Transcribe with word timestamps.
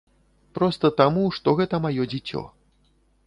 Проста 0.57 0.91
таму, 1.01 1.25
што 1.37 1.53
гэта 1.61 1.75
маё 1.85 2.09
дзіцё. 2.13 2.41